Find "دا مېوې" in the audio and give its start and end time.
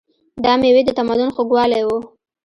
0.43-0.81